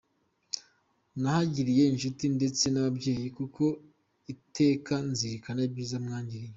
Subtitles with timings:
[1.21, 3.63] Nahagiriye inshuti ndetse n’ababyeyi kuko
[4.33, 6.47] iteka nzirikana ibyiza mwangiriye.